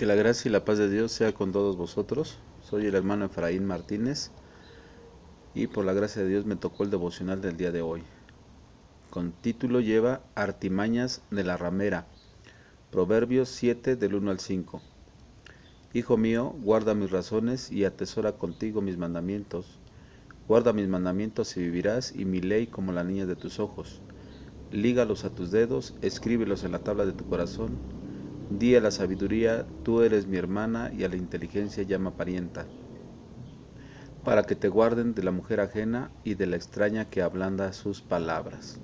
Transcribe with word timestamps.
Que 0.00 0.06
la 0.06 0.14
gracia 0.14 0.48
y 0.48 0.52
la 0.52 0.64
paz 0.64 0.78
de 0.78 0.88
Dios 0.88 1.12
sea 1.12 1.34
con 1.34 1.52
todos 1.52 1.76
vosotros. 1.76 2.38
Soy 2.62 2.86
el 2.86 2.94
hermano 2.94 3.26
Efraín 3.26 3.66
Martínez 3.66 4.30
y 5.54 5.66
por 5.66 5.84
la 5.84 5.92
gracia 5.92 6.22
de 6.22 6.28
Dios 6.30 6.46
me 6.46 6.56
tocó 6.56 6.84
el 6.84 6.90
devocional 6.90 7.42
del 7.42 7.58
día 7.58 7.70
de 7.70 7.82
hoy. 7.82 8.02
Con 9.10 9.32
título 9.32 9.80
lleva 9.80 10.22
Artimañas 10.34 11.20
de 11.30 11.44
la 11.44 11.58
ramera. 11.58 12.06
Proverbios 12.90 13.50
7 13.50 13.94
del 13.96 14.14
1 14.14 14.30
al 14.30 14.40
5. 14.40 14.80
Hijo 15.92 16.16
mío, 16.16 16.54
guarda 16.62 16.94
mis 16.94 17.10
razones 17.10 17.70
y 17.70 17.84
atesora 17.84 18.38
contigo 18.38 18.80
mis 18.80 18.96
mandamientos. 18.96 19.66
Guarda 20.48 20.72
mis 20.72 20.88
mandamientos 20.88 21.54
y 21.58 21.60
vivirás 21.60 22.16
y 22.16 22.24
mi 22.24 22.40
ley 22.40 22.68
como 22.68 22.92
la 22.92 23.04
niña 23.04 23.26
de 23.26 23.36
tus 23.36 23.60
ojos. 23.60 24.00
Lígalos 24.70 25.26
a 25.26 25.34
tus 25.34 25.50
dedos, 25.50 25.94
escríbelos 26.00 26.64
en 26.64 26.72
la 26.72 26.78
tabla 26.78 27.04
de 27.04 27.12
tu 27.12 27.26
corazón 27.26 27.82
Di 28.50 28.76
a 28.76 28.80
la 28.82 28.90
sabiduría, 28.90 29.72
tú 29.82 30.02
eres 30.02 30.26
mi 30.26 30.36
hermana, 30.36 30.90
y 30.92 31.04
a 31.04 31.08
la 31.08 31.16
inteligencia 31.16 31.84
llama 31.84 32.16
parienta, 32.16 32.70
para 34.22 34.44
que 34.44 34.56
te 34.56 34.68
guarden 34.68 35.14
de 35.14 35.22
la 35.22 35.30
mujer 35.30 35.60
ajena 35.60 36.14
y 36.22 36.34
de 36.34 36.46
la 36.46 36.56
extraña 36.56 37.10
que 37.10 37.20
ablanda 37.22 37.72
sus 37.74 38.02
palabras. 38.02 38.82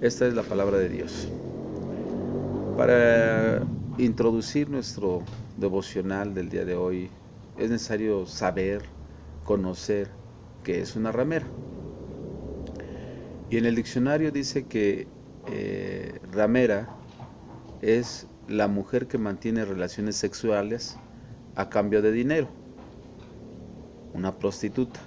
Esta 0.00 0.26
es 0.28 0.34
la 0.34 0.46
palabra 0.46 0.78
de 0.78 0.88
Dios. 0.88 1.34
Para 2.74 3.68
introducir 3.96 4.68
nuestro 4.70 5.32
devocional 5.56 6.34
del 6.34 6.48
día 6.48 6.64
de 6.64 6.74
hoy, 6.76 7.16
es 7.56 7.70
necesario 7.70 8.26
saber, 8.26 8.96
conocer 9.42 10.18
qué 10.62 10.80
es 10.80 10.96
una 10.96 11.12
ramera. 11.12 11.56
Y 13.48 13.58
en 13.58 13.66
el 13.66 13.74
diccionario 13.76 14.32
dice 14.32 14.66
que 14.68 15.14
eh, 15.46 16.20
ramera 16.22 16.94
es 17.84 18.26
la 18.48 18.66
mujer 18.66 19.06
que 19.06 19.18
mantiene 19.18 19.64
relaciones 19.64 20.16
sexuales 20.16 20.96
a 21.54 21.68
cambio 21.68 22.00
de 22.00 22.12
dinero, 22.12 22.48
una 24.14 24.38
prostituta. 24.38 25.00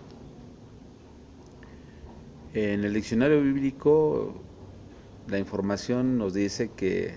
En 2.53 2.83
el 2.83 2.93
diccionario 2.93 3.41
bíblico 3.41 4.41
la 5.27 5.39
información 5.39 6.17
nos 6.17 6.33
dice 6.33 6.71
que 6.75 7.15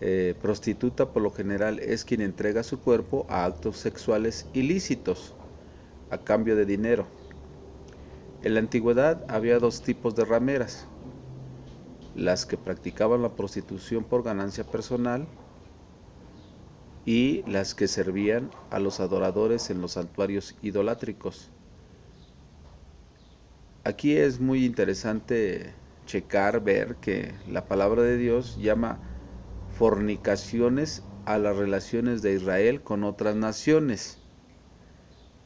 eh, 0.00 0.34
prostituta 0.40 1.12
por 1.12 1.22
lo 1.22 1.30
general 1.30 1.78
es 1.80 2.04
quien 2.04 2.20
entrega 2.20 2.62
su 2.62 2.80
cuerpo 2.80 3.26
a 3.28 3.44
actos 3.44 3.78
sexuales 3.78 4.46
ilícitos 4.52 5.34
a 6.10 6.18
cambio 6.18 6.54
de 6.54 6.66
dinero. 6.66 7.06
En 8.42 8.54
la 8.54 8.60
antigüedad 8.60 9.24
había 9.28 9.58
dos 9.58 9.82
tipos 9.82 10.14
de 10.14 10.24
rameras, 10.24 10.86
las 12.20 12.44
que 12.44 12.58
practicaban 12.58 13.22
la 13.22 13.34
prostitución 13.34 14.04
por 14.04 14.22
ganancia 14.22 14.62
personal 14.62 15.26
y 17.06 17.42
las 17.50 17.74
que 17.74 17.88
servían 17.88 18.50
a 18.68 18.78
los 18.78 19.00
adoradores 19.00 19.70
en 19.70 19.80
los 19.80 19.92
santuarios 19.92 20.54
idolátricos. 20.60 21.48
Aquí 23.84 24.18
es 24.18 24.38
muy 24.38 24.66
interesante 24.66 25.72
checar, 26.04 26.62
ver 26.62 26.96
que 26.96 27.32
la 27.48 27.66
palabra 27.66 28.02
de 28.02 28.18
Dios 28.18 28.56
llama 28.56 29.00
fornicaciones 29.78 31.02
a 31.24 31.38
las 31.38 31.56
relaciones 31.56 32.20
de 32.20 32.34
Israel 32.34 32.82
con 32.82 33.02
otras 33.02 33.34
naciones, 33.34 34.18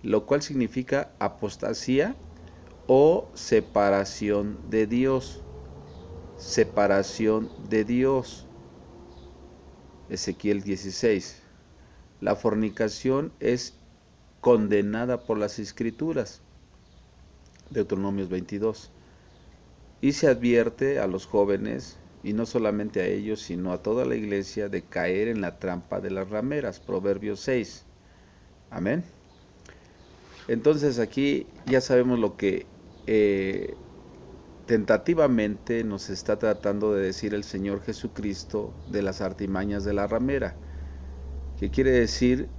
lo 0.02 0.26
cual 0.26 0.42
significa 0.42 1.12
apostasía 1.20 2.16
o 2.88 3.30
separación 3.34 4.58
de 4.70 4.88
Dios 4.88 5.43
separación 6.44 7.48
de 7.70 7.84
Dios. 7.84 8.46
Ezequiel 10.10 10.62
16. 10.62 11.42
La 12.20 12.36
fornicación 12.36 13.32
es 13.40 13.74
condenada 14.40 15.22
por 15.22 15.38
las 15.38 15.58
escrituras. 15.58 16.42
Deuteronomios 17.70 18.28
22. 18.28 18.90
Y 20.02 20.12
se 20.12 20.28
advierte 20.28 20.98
a 20.98 21.06
los 21.06 21.26
jóvenes, 21.26 21.96
y 22.22 22.34
no 22.34 22.44
solamente 22.44 23.00
a 23.00 23.06
ellos, 23.06 23.40
sino 23.40 23.72
a 23.72 23.82
toda 23.82 24.04
la 24.04 24.14
iglesia, 24.14 24.68
de 24.68 24.82
caer 24.82 25.28
en 25.28 25.40
la 25.40 25.58
trampa 25.58 26.00
de 26.00 26.10
las 26.10 26.28
rameras. 26.28 26.78
Proverbios 26.78 27.40
6. 27.40 27.84
Amén. 28.70 29.02
Entonces 30.46 30.98
aquí 30.98 31.46
ya 31.64 31.80
sabemos 31.80 32.18
lo 32.18 32.36
que 32.36 32.66
eh, 33.06 33.74
tentativamente 34.66 35.84
nos 35.84 36.10
está 36.10 36.38
tratando 36.38 36.94
de 36.94 37.04
decir 37.04 37.34
el 37.34 37.44
Señor 37.44 37.82
Jesucristo 37.82 38.74
de 38.86 39.02
las 39.02 39.20
artimañas 39.20 39.84
de 39.84 39.92
la 39.92 40.06
ramera, 40.06 40.58
que 41.56 41.70
quiere 41.70 41.90
decir 41.90 42.50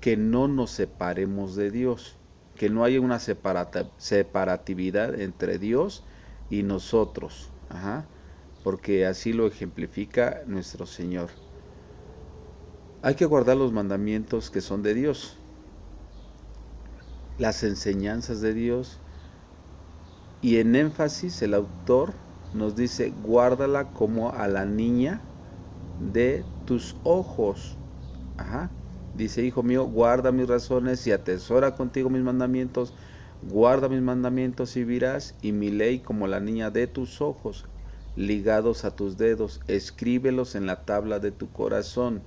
que 0.00 0.16
no 0.16 0.48
nos 0.48 0.70
separemos 0.70 1.56
de 1.56 1.70
Dios, 1.70 2.18
que 2.54 2.70
no 2.70 2.84
haya 2.84 3.00
una 3.00 3.18
separatividad 3.18 5.20
entre 5.20 5.58
Dios 5.58 6.06
y 6.48 6.62
nosotros, 6.62 7.52
porque 8.62 9.06
así 9.06 9.32
lo 9.32 9.46
ejemplifica 9.46 10.42
nuestro 10.46 10.86
Señor. 10.86 11.30
Hay 13.02 13.14
que 13.14 13.24
guardar 13.24 13.56
los 13.56 13.72
mandamientos 13.72 14.50
que 14.50 14.60
son 14.60 14.82
de 14.82 14.94
Dios, 14.94 15.38
las 17.38 17.62
enseñanzas 17.62 18.40
de 18.40 18.52
Dios, 18.52 19.00
y 20.40 20.58
en 20.58 20.74
énfasis 20.74 21.42
el 21.42 21.54
autor 21.54 22.14
nos 22.52 22.74
dice, 22.74 23.10
guárdala 23.10 23.92
como 23.92 24.32
a 24.32 24.48
la 24.48 24.64
niña 24.64 25.20
de 25.98 26.44
tus 26.64 26.96
ojos. 27.02 27.78
Ajá. 28.36 28.70
Dice, 29.12 29.44
hijo 29.44 29.62
mío, 29.62 29.84
guarda 29.84 30.32
mis 30.32 30.48
razones 30.48 31.06
y 31.06 31.12
atesora 31.12 31.74
contigo 31.76 32.10
mis 32.10 32.22
mandamientos. 32.22 32.94
Guarda 33.42 33.88
mis 33.88 34.02
mandamientos 34.02 34.76
y 34.76 34.80
vivirás, 34.80 35.34
y 35.42 35.52
mi 35.52 35.70
ley 35.70 36.00
como 36.00 36.26
la 36.26 36.40
niña 36.40 36.70
de 36.70 36.86
tus 36.86 37.20
ojos, 37.20 37.66
ligados 38.14 38.84
a 38.84 38.96
tus 38.96 39.16
dedos. 39.16 39.60
Escríbelos 39.66 40.54
en 40.54 40.66
la 40.66 40.84
tabla 40.84 41.20
de 41.20 41.32
tu 41.32 41.52
corazón. 41.52 42.26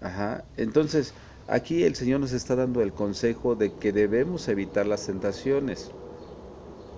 Ajá. 0.00 0.50
Entonces, 0.56 1.14
aquí 1.46 1.82
el 1.84 1.94
Señor 1.96 2.20
nos 2.20 2.32
está 2.32 2.54
dando 2.56 2.82
el 2.82 2.94
consejo 2.94 3.56
de 3.56 3.76
que 3.78 3.92
debemos 3.92 4.48
evitar 4.48 4.86
las 4.86 5.06
tentaciones 5.06 5.94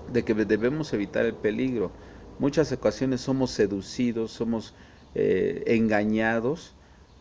de 0.09 0.25
que 0.25 0.35
debemos 0.35 0.93
evitar 0.93 1.27
el 1.27 1.35
peligro. 1.35 1.93
Muchas 2.39 2.73
ocasiones 2.73 3.21
somos 3.23 3.51
seducidos, 3.51 4.33
somos 4.33 4.75
eh, 5.15 5.63
engañados 5.67 6.75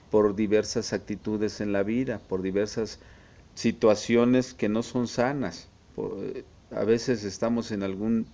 por 0.10 0.36
diversas 0.36 0.94
actitudes 0.94 1.62
en 1.62 1.74
la 1.74 1.84
vida, 1.84 2.20
por 2.28 2.42
diversas 2.42 3.00
situaciones 3.54 4.54
que 4.54 4.70
no 4.70 4.84
son 4.84 5.08
sanas. 5.08 5.70
Eh, 5.98 6.44
a 6.72 6.84
veces 6.84 7.24
estamos 7.24 7.72
en 7.72 7.84
algún 7.84 8.28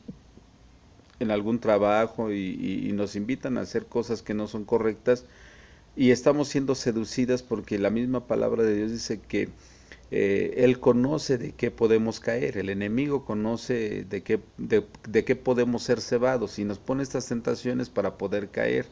en 1.19 1.29
algún 1.29 1.59
trabajo 1.59 2.31
y, 2.31 2.88
y, 2.88 2.91
nos 2.94 3.16
invitan 3.16 3.59
a 3.59 3.62
hacer 3.62 3.85
cosas 3.85 4.23
que 4.23 4.33
no 4.33 4.47
son 4.47 4.66
correctas 4.66 5.25
y 5.95 6.12
estamos 6.12 6.47
siendo 6.50 6.73
seducidas 6.73 7.44
porque 7.44 7.78
la 7.78 7.91
misma 7.91 8.25
palabra 8.25 8.63
de 8.63 8.75
Dios 8.75 8.91
dice 8.91 9.22
que 9.22 9.50
eh, 10.13 10.66
él 10.66 10.81
conoce 10.81 11.38
de 11.38 11.53
qué 11.53 11.72
podemos 11.72 12.19
caer, 12.19 12.57
el 12.57 12.69
enemigo 12.69 13.23
conoce 13.23 14.03
de 14.03 14.23
qué, 14.23 14.41
de, 14.57 15.23
qué 15.23 15.35
podemos 15.38 15.83
ser 15.83 16.01
cebados 16.01 16.59
y 16.59 16.66
nos 16.66 16.79
pone 16.79 17.01
estas 17.01 17.27
tentaciones 17.27 17.89
para 17.89 18.17
poder 18.17 18.50
caer. 18.50 18.88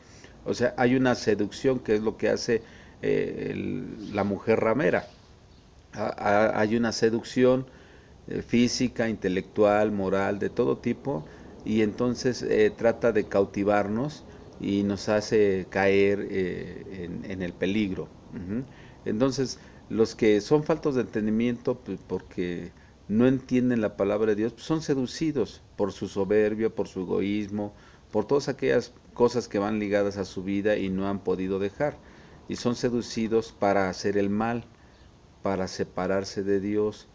O 0.46 0.53
sea, 0.53 0.74
hay 0.78 0.96
una 0.96 1.16
seducción 1.16 1.79
que 1.79 1.96
es 1.96 2.02
lo 2.02 2.16
que 2.16 2.29
hace 2.29 2.62
eh, 3.02 3.53
la 4.13 4.24
mujer 4.24 4.62
ramera. 4.62 5.08
hay 5.91 6.78
una 6.78 6.94
seducción 6.94 7.66
eh, 8.28 8.41
física, 8.41 9.09
intelectual, 9.09 9.91
moral, 9.91 10.40
de 10.40 10.50
todo 10.50 10.78
tipo, 10.78 11.25
y 11.66 11.81
entonces 11.81 12.46
trata 12.78 13.12
de 13.12 13.25
cautivarnos 13.25 14.24
y 14.62 14.84
nos 14.84 15.09
hace 15.09 15.68
caer 15.69 16.19
en, 16.31 17.41
el 17.41 17.52
peligro. 17.53 18.08
Entonces, 19.03 19.59
los 19.90 20.16
que 20.16 20.40
son 20.41 20.64
faltos 20.64 20.96
de 20.96 21.02
entendimiento 21.02 21.80
pues, 21.80 22.00
porque 22.08 22.72
no 23.08 23.28
entienden 23.28 23.82
la 23.82 23.97
palabra 23.97 24.28
de 24.28 24.36
Dios, 24.36 24.53
pues, 24.53 24.66
son 24.66 24.82
seducidos 24.82 25.62
por 25.76 25.91
su 25.91 26.08
soberbia, 26.08 26.70
por 26.70 26.88
su 26.88 27.02
egoísmo, 27.02 27.74
por 28.12 28.26
todas 28.26 28.50
aquellas 28.50 28.94
cosas 29.14 29.47
que 29.47 29.59
van 29.59 29.80
ligadas 29.80 30.18
a 30.18 30.26
su 30.26 30.44
vida 30.44 30.78
y 30.78 30.90
no 30.90 31.08
han 31.08 31.20
podido 31.20 31.59
dejar. 31.59 31.97
Y 32.47 32.56
son 32.56 32.76
seducidos 32.76 33.52
para 33.52 33.90
hacer 33.90 34.18
el 34.18 34.30
mal, 34.30 34.66
para 35.44 35.68
separarse 35.68 36.44
de 36.44 36.59
Dios, 36.59 37.08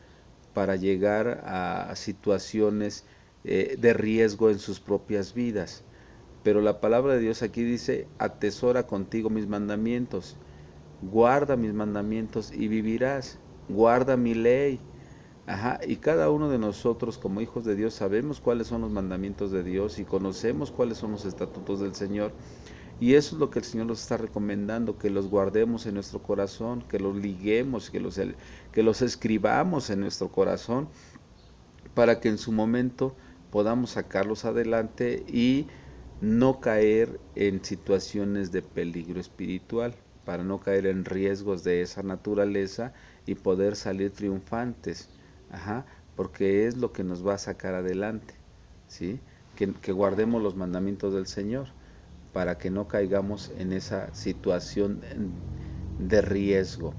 para 0.52 0.76
llegar 0.76 1.42
a 1.46 1.94
situaciones 1.96 3.04
eh, 3.44 3.76
de 3.78 3.92
riesgo 3.92 4.50
en 4.50 4.58
sus 4.58 4.80
propias 4.80 5.34
vidas. 5.34 5.84
Pero 6.42 6.60
la 6.60 6.80
palabra 6.80 7.14
de 7.14 7.20
Dios 7.20 7.42
aquí 7.42 7.62
dice, 7.62 8.06
atesora 8.18 8.86
contigo 8.86 9.30
mis 9.30 9.46
mandamientos 9.46 10.36
guarda 11.10 11.56
mis 11.56 11.72
mandamientos 11.72 12.52
y 12.52 12.68
vivirás, 12.68 13.38
guarda 13.68 14.16
mi 14.16 14.34
ley. 14.34 14.80
Ajá, 15.46 15.78
y 15.86 15.96
cada 15.96 16.30
uno 16.30 16.48
de 16.48 16.58
nosotros 16.58 17.18
como 17.18 17.42
hijos 17.42 17.64
de 17.64 17.76
Dios 17.76 17.92
sabemos 17.92 18.40
cuáles 18.40 18.66
son 18.66 18.80
los 18.80 18.90
mandamientos 18.90 19.50
de 19.50 19.62
Dios 19.62 19.98
y 19.98 20.04
conocemos 20.04 20.70
cuáles 20.70 20.96
son 20.96 21.12
los 21.12 21.26
estatutos 21.26 21.80
del 21.80 21.94
Señor. 21.94 22.32
Y 23.00 23.14
eso 23.14 23.34
es 23.34 23.40
lo 23.40 23.50
que 23.50 23.58
el 23.58 23.64
Señor 23.64 23.86
nos 23.86 24.00
está 24.00 24.16
recomendando, 24.16 24.98
que 24.98 25.10
los 25.10 25.28
guardemos 25.28 25.84
en 25.86 25.94
nuestro 25.94 26.22
corazón, 26.22 26.82
que 26.88 26.98
los 26.98 27.16
liguemos, 27.16 27.90
que 27.90 28.00
los, 28.00 28.18
que 28.72 28.82
los 28.82 29.02
escribamos 29.02 29.90
en 29.90 30.00
nuestro 30.00 30.30
corazón, 30.30 30.88
para 31.94 32.20
que 32.20 32.28
en 32.28 32.38
su 32.38 32.52
momento 32.52 33.14
podamos 33.50 33.90
sacarlos 33.90 34.44
adelante 34.44 35.24
y 35.28 35.66
no 36.20 36.60
caer 36.60 37.20
en 37.34 37.64
situaciones 37.64 38.52
de 38.52 38.62
peligro 38.62 39.20
espiritual, 39.20 39.94
para 40.24 40.44
no 40.44 40.60
caer 40.60 40.86
en 40.86 41.04
riesgos 41.04 41.64
de 41.64 41.82
esa 41.82 42.02
naturaleza 42.02 42.92
y 43.26 43.36
poder 43.36 43.76
salir 43.76 44.12
triunfantes, 44.12 45.10
Ajá, 45.48 45.86
porque 46.14 46.66
es 46.66 46.76
lo 46.76 46.92
que 46.92 47.04
nos 47.04 47.26
va 47.26 47.34
a 47.34 47.38
sacar 47.38 47.74
adelante, 47.74 48.34
¿sí? 48.86 49.22
Que, 49.54 49.72
que 49.74 49.92
guardemos 49.92 50.42
los 50.42 50.56
mandamientos 50.56 51.14
del 51.14 51.26
Señor 51.26 51.68
para 52.32 52.58
que 52.58 52.70
no 52.70 52.88
caigamos 52.88 53.50
en 53.50 53.72
esa 53.72 54.12
situación 54.14 55.02
de 55.98 56.22
riesgo. 56.22 56.94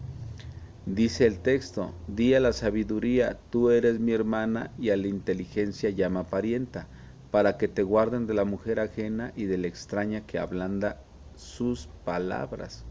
Dice 0.86 1.25
el 1.28 1.42
texto, 1.42 2.00
di 2.07 2.33
a 2.33 2.39
la 2.39 2.54
sabiduría, 2.54 3.42
tú 3.50 3.69
eres 3.71 4.00
mi 4.00 4.13
hermana, 4.13 4.74
y 4.78 4.89
a 4.92 4.98
la 4.98 5.07
inteligencia 5.07 5.89
llama 5.89 6.30
parienta, 6.30 6.89
para 7.30 7.57
que 7.57 7.68
te 7.68 7.83
guarden 7.83 8.28
de 8.28 8.33
la 8.36 8.45
mujer 8.45 8.80
ajena 8.80 9.33
y 9.36 9.45
de 9.45 9.57
la 9.57 9.68
extraña 9.68 10.25
que 10.25 10.39
ablanda 10.39 11.06
sus 11.36 11.88
palabras. 11.88 12.88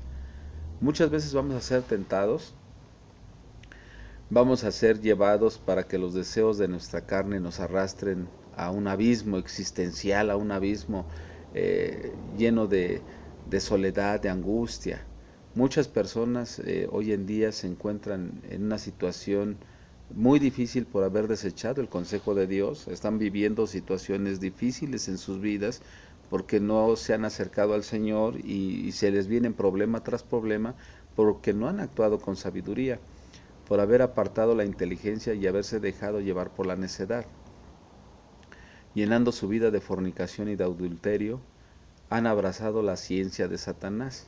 Muchas 0.80 1.10
veces 1.10 1.32
vamos 1.32 1.54
a 1.54 1.60
ser 1.60 1.82
tentados, 1.82 2.52
vamos 4.28 4.64
a 4.64 4.72
ser 4.72 5.00
llevados 5.00 5.58
para 5.58 5.86
que 5.86 5.98
los 5.98 6.14
deseos 6.14 6.58
de 6.58 6.68
nuestra 6.68 7.06
carne 7.06 7.40
nos 7.40 7.60
arrastren 7.60 8.28
a 8.52 8.70
un 8.70 8.88
abismo 8.88 9.38
existencial, 9.38 10.30
a 10.30 10.36
un 10.36 10.50
abismo 10.50 11.06
eh, 11.52 12.12
lleno 12.36 12.66
de, 12.66 13.02
soledad, 13.60 14.20
de 14.20 14.30
angustia. 14.30 15.06
Muchas 15.54 15.88
personas 15.88 16.58
eh, 16.58 16.88
hoy 16.90 17.12
en 17.12 17.26
día 17.26 17.52
se 17.52 17.68
encuentran 17.68 18.42
en 18.50 18.64
una 18.64 18.78
situación 18.78 19.56
muy 20.10 20.38
difícil 20.38 20.86
por 20.86 21.04
haber 21.04 21.28
desechado 21.28 21.80
el 21.80 21.88
consejo 21.88 22.34
de 22.34 22.46
Dios, 22.46 22.88
están 22.88 23.18
viviendo 23.18 23.66
situaciones 23.66 24.40
difíciles 24.40 25.08
en 25.08 25.18
sus 25.18 25.40
vidas 25.40 25.82
porque 26.30 26.60
no 26.60 26.96
se 26.96 27.14
han 27.14 27.24
acercado 27.24 27.74
al 27.74 27.84
Señor 27.84 28.38
y, 28.44 28.92
se 28.92 29.10
les 29.10 29.26
viene 29.28 29.50
problema 29.50 30.02
tras 30.02 30.22
problema 30.22 30.74
porque 31.14 31.52
no 31.52 31.68
han 31.68 31.80
actuado 31.80 32.18
con 32.20 32.36
sabiduría, 32.36 32.98
por 33.68 33.80
haber 33.80 34.02
apartado 34.02 34.54
la 34.54 34.64
inteligencia 34.64 35.34
y 35.34 35.46
haberse 35.46 35.80
dejado 35.80 36.20
llevar 36.20 36.50
por 36.50 36.66
la 36.66 36.76
necedad 36.76 37.26
llenando 38.94 39.32
su 39.32 39.48
vida 39.48 39.70
de 39.70 39.80
fornicación 39.80 40.48
y 40.48 40.56
de 40.56 40.64
adulterio, 40.64 41.40
han 42.08 42.26
abrazado 42.26 42.82
la 42.82 42.96
ciencia 42.96 43.48
de 43.48 43.58
Satanás, 43.58 44.26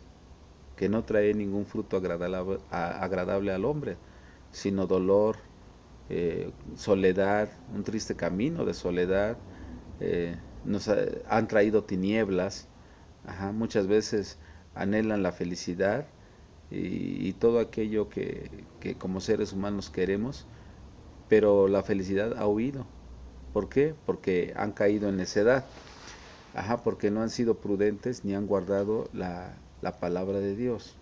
que 0.77 0.89
no 0.89 1.05
trae 1.05 1.33
ningún 1.35 1.67
fruto 1.67 1.97
agradable, 1.97 3.53
al 3.53 3.65
hombre, 3.65 3.97
sino 4.51 4.87
dolor, 4.87 5.37
eh, 6.09 6.51
soledad, 6.77 7.49
un 7.75 7.85
triste 7.85 8.17
camino 8.17 8.65
de 8.65 8.75
soledad, 8.75 9.37
eh, 10.01 10.37
nos 10.67 10.89
han 10.89 11.49
traído 11.49 11.85
tinieblas, 11.85 12.69
muchas 13.55 13.87
veces 13.87 14.39
anhelan 14.75 15.23
la 15.23 15.33
felicidad 15.33 16.07
y, 16.71 17.33
todo 17.35 17.61
aquello 17.61 18.09
que, 18.09 18.51
que 18.81 18.97
como 18.97 19.21
seres 19.21 19.53
humanos 19.53 19.91
queremos, 19.91 20.47
pero 21.29 21.69
la 21.69 21.83
felicidad 21.83 22.37
ha 22.39 22.47
huido 22.47 22.87
¿Por 23.57 23.71
qué? 23.71 23.95
Porque 24.05 24.53
han 24.55 24.73
caído 24.73 25.09
en 25.09 25.17
necedad. 25.17 25.65
Ajá, 26.55 26.83
porque 26.83 27.11
no 27.11 27.23
han 27.23 27.31
sido 27.31 27.55
prudentes 27.55 28.23
ni 28.23 28.35
han 28.35 28.47
guardado 28.47 29.09
la, 29.15 29.57
palabra 29.99 30.41
de 30.41 30.55
Dios. 30.55 30.95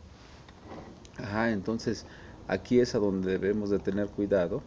Ajá, 1.18 1.50
entonces 1.50 2.06
aquí 2.46 2.78
es 2.78 2.94
a 2.94 3.00
donde 3.00 3.32
debemos 3.32 3.70
de 3.70 3.80
tener 3.80 4.06
cuidado. 4.06 4.62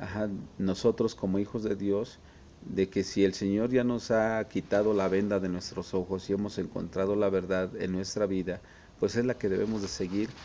Ajá, 0.00 0.30
nosotros 0.56 1.14
como 1.14 1.38
hijos 1.38 1.62
de 1.62 1.76
Dios, 1.76 2.20
de 2.66 2.90
que 2.90 3.04
si 3.04 3.24
el 3.24 3.34
Señor 3.34 3.70
ya 3.70 3.84
nos 3.84 4.10
ha 4.10 4.46
quitado 4.48 4.92
la 4.94 5.08
venda 5.08 5.40
de 5.40 5.48
nuestros 5.48 5.94
ojos 5.94 6.28
y 6.28 6.32
hemos 6.34 6.58
encontrado 6.58 7.16
la 7.16 7.30
verdad 7.30 7.74
en 7.76 7.92
nuestra 7.92 8.26
vida, 8.26 8.62
pues 8.98 9.16
es 9.16 9.24
la 9.24 9.38
que 9.38 9.48
debemos 9.48 9.82
de 9.82 9.88
seguir 9.88 10.36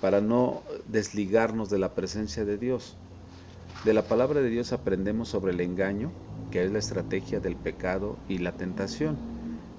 para 0.00 0.20
no 0.20 0.64
desligarnos 0.86 1.70
de 1.70 1.78
la 1.78 1.94
presencia 1.94 2.44
de 2.44 2.58
Dios. 2.58 3.00
De 3.82 3.94
la 3.94 4.08
palabra 4.08 4.40
de 4.42 4.50
Dios 4.50 4.72
aprendemos 4.72 5.28
sobre 5.30 5.52
el 5.52 5.60
engaño, 5.60 6.14
que 6.50 6.64
es 6.64 6.70
la 6.70 6.78
estrategia 6.78 7.40
del 7.40 7.56
pecado 7.56 8.22
y 8.26 8.38
la 8.38 8.56
tentación. 8.56 9.22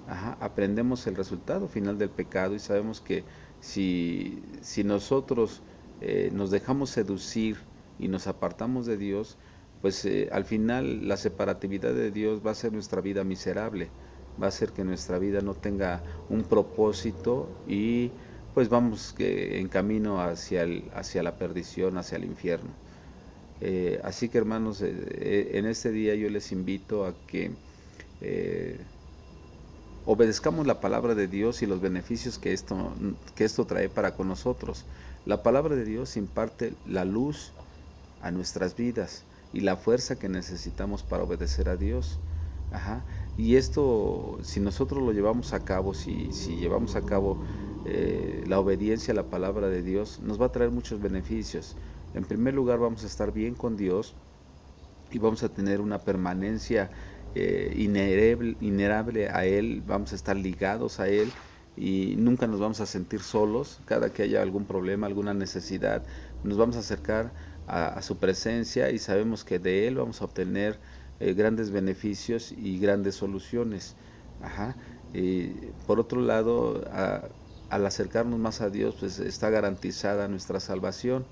aprendemos 0.05 1.07
el 1.07 1.15
resultado 1.15 1.67
final 1.69 1.97
del 1.97 2.11
pecado 2.11 2.55
y 2.55 2.59
sabemos 2.59 3.01
que 3.01 3.27
si, 3.59 4.57
si 4.61 4.83
nosotros 4.83 5.63
eh, 5.99 6.29
nos 6.33 6.51
dejamos 6.51 6.89
seducir 6.89 7.69
y 7.97 8.07
nos 8.07 8.27
apartamos 8.27 8.85
de 8.87 8.97
Dios, 8.97 9.37
pues 9.81 10.05
eh, 10.05 10.29
al 10.31 10.45
final 10.45 11.07
la 11.07 11.17
separatividad 11.17 11.93
de 11.93 12.11
Dios 12.11 12.41
va 12.45 12.51
a 12.51 12.55
ser 12.55 12.73
nuestra 12.73 13.01
vida 13.01 13.23
miserable, 13.23 13.89
va 14.41 14.47
a 14.47 14.49
hacer 14.49 14.71
que 14.73 14.83
nuestra 14.83 15.19
vida 15.19 15.41
no 15.41 15.55
tenga 15.55 16.03
un 16.29 16.43
propósito 16.43 17.63
y 17.67 18.11
pues 18.53 18.69
vamos 18.69 19.15
en 19.17 19.69
camino 19.69 20.21
hacia, 20.21 20.63
el, 20.63 20.91
hacia 20.93 21.23
la 21.23 21.37
perdición, 21.37 21.97
hacia 21.97 22.17
el 22.17 22.25
infierno. 22.25 22.77
Eh, 23.61 23.99
así 24.03 24.29
que 24.29 24.39
hermanos, 24.39 24.81
eh, 24.81 24.91
eh, 24.91 25.51
en 25.53 25.65
este 25.67 25.91
día 25.91 26.15
yo 26.15 26.29
les 26.29 26.51
invito 26.51 27.05
a 27.05 27.25
que 27.27 27.57
obedezcamos 30.03 30.67
la 30.67 30.79
palabra 30.79 31.15
de 31.15 31.27
Dios 31.27 31.61
y 31.61 31.67
los 31.67 31.79
beneficios 31.81 32.39
que 32.39 32.53
esto, 32.53 32.95
que 33.35 33.45
esto 33.45 33.65
trae 33.65 33.89
para 33.89 34.15
con 34.15 34.27
nosotros. 34.27 34.87
La 35.25 35.43
palabra 35.43 35.75
de 35.75 35.85
Dios 35.85 36.17
imparte 36.17 36.75
la 36.85 37.05
luz 37.05 37.55
a 38.19 38.31
nuestras 38.31 38.75
vidas 38.75 39.27
y 39.53 39.61
la 39.61 39.75
fuerza 39.75 40.17
que 40.17 40.29
necesitamos 40.29 41.03
para 41.03 41.23
obedecer 41.23 41.69
a 41.69 41.75
Dios. 41.75 42.19
Y 43.37 43.55
esto, 43.57 44.39
si 44.41 44.59
nosotros 44.59 45.03
lo 45.03 45.11
llevamos 45.11 45.53
a 45.53 45.65
cabo, 45.65 45.93
si, 45.93 46.31
si 46.31 46.55
llevamos 46.55 46.95
a 46.95 47.01
cabo 47.01 47.37
la 48.45 48.59
obediencia 48.59 49.11
a 49.11 49.15
la 49.15 49.29
palabra 49.29 49.67
de 49.67 49.81
Dios, 49.81 50.19
nos 50.23 50.39
va 50.39 50.45
a 50.47 50.51
traer 50.51 50.71
muchos 50.71 51.01
beneficios. 51.01 51.75
En 52.13 52.23
primer 52.23 52.53
lugar 52.53 52.79
vamos 52.79 53.03
a 53.03 53.07
estar 53.07 53.31
bien 53.31 53.55
con 53.55 53.77
Dios 53.77 54.15
y 55.11 55.19
vamos 55.19 55.43
a 55.43 55.49
tener 55.49 55.81
una 55.81 55.99
permanencia 55.99 56.91
eh, 57.35 57.73
inherable, 57.77 59.29
a 59.29 59.45
Él, 59.45 59.81
vamos 59.85 60.11
a 60.11 60.15
estar 60.15 60.35
ligados 60.35 60.99
a 60.99 61.07
Él 61.07 61.31
y 61.77 62.15
nunca 62.17 62.47
nos 62.47 62.59
vamos 62.59 62.81
a 62.81 62.85
sentir 62.85 63.21
solos 63.21 63.81
cada 63.85 64.11
que 64.11 64.23
haya 64.23 64.41
algún 64.41 64.65
problema, 64.65 65.07
alguna 65.07 65.33
necesidad. 65.33 66.03
Nos 66.43 66.57
vamos 66.57 66.75
a 66.75 66.79
acercar 66.79 67.31
a, 67.71 68.01
su 68.01 68.17
presencia 68.17 68.91
y 68.91 68.99
sabemos 68.99 69.45
que 69.45 69.57
de 69.57 69.87
Él 69.87 69.95
vamos 69.95 70.21
a 70.21 70.25
obtener 70.25 70.77
eh, 71.19 71.33
grandes 71.33 71.71
beneficios 71.71 72.51
y 72.51 72.79
grandes 72.79 73.15
soluciones. 73.15 73.95
por 75.85 75.99
otro 75.99 76.21
lado, 76.21 76.83
al 77.69 77.85
acercarnos 77.85 78.39
más 78.39 78.61
a 78.61 78.69
Dios, 78.69 78.95
pues 78.99 79.19
está 79.19 79.49
garantizada 79.49 80.27
nuestra 80.27 80.59
salvación. 80.59 81.25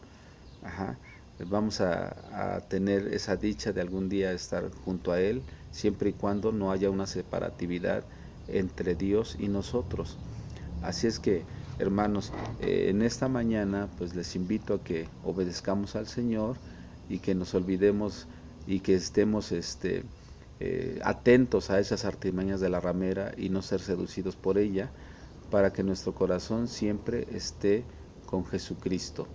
Vamos 1.46 1.82
a, 1.82 2.62
tener 2.70 3.08
esa 3.14 3.36
dicha 3.36 3.72
de 3.74 3.82
algún 3.82 4.10
día 4.10 4.32
estar 4.32 4.72
junto 4.72 5.12
a 5.12 5.22
Él, 5.22 5.44
siempre 5.72 6.10
y 6.12 6.14
cuando 6.14 6.52
no 6.52 6.72
haya 6.72 6.90
una 6.90 7.08
separatividad 7.08 8.06
entre 8.48 8.96
Dios 8.96 9.36
y 9.40 9.48
nosotros. 9.50 10.18
Así 10.82 11.08
es 11.08 11.20
que, 11.20 11.46
hermanos, 11.80 12.32
eh, 12.62 12.88
en 12.90 13.02
esta 13.02 13.28
mañana, 13.28 13.88
pues 13.98 14.16
les 14.16 14.36
invito 14.36 14.76
a 14.76 14.84
que 14.84 15.08
obedezcamos 15.24 15.96
al 15.96 16.08
Señor 16.08 16.58
y 17.10 17.20
que 17.20 17.34
nos 17.34 17.56
olvidemos 17.56 18.28
y 18.68 18.82
que 18.82 18.96
estemos 18.96 19.52
este, 19.52 20.04
eh, 20.60 21.00
atentos 21.04 21.70
a 21.72 21.80
esas 21.80 22.06
artimañas 22.06 22.60
de 22.60 22.70
la 22.70 22.80
ramera 22.80 23.32
y 23.38 23.50
no 23.50 23.62
ser 23.62 23.80
seducidos 23.80 24.36
por 24.36 24.58
ella, 24.58 24.92
para 25.50 25.74
que 25.74 25.84
nuestro 25.84 26.14
corazón 26.14 26.68
siempre 26.68 27.28
esté 27.32 27.84
con 28.28 28.46
Jesucristo 28.46 29.28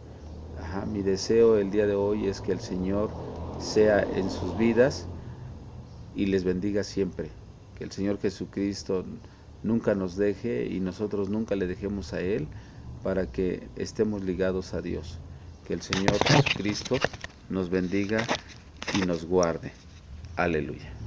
mi 0.86 1.02
deseo 1.02 1.58
el 1.58 1.70
día 1.70 1.86
de 1.86 1.94
hoy 1.94 2.26
es 2.26 2.40
que 2.40 2.52
el 2.52 2.60
Señor 2.60 3.10
sea 3.58 4.02
en 4.02 4.30
sus 4.30 4.56
vidas 4.56 5.06
y 6.14 6.26
les 6.26 6.44
bendiga 6.44 6.84
siempre. 6.84 7.30
Que 7.76 7.84
el 7.84 7.92
Señor 7.92 8.20
Jesucristo 8.20 9.04
nunca 9.64 9.96
nos 9.96 10.16
deje 10.16 10.66
y 10.70 10.78
nosotros 10.78 11.28
nunca 11.28 11.56
le 11.56 11.66
dejemos 11.66 12.12
a 12.12 12.20
Él 12.20 12.46
para 13.02 13.26
que 13.26 13.66
estemos 13.74 14.22
ligados 14.22 14.74
a 14.74 14.80
Dios. 14.80 15.18
Que 15.66 15.74
el 15.74 15.82
Señor 15.82 16.16
Jesucristo 16.24 16.98
nos 17.48 17.70
bendiga 17.70 18.24
y 18.94 19.04
nos 19.06 19.24
guarde. 19.24 19.72
Aleluya. 20.36 21.03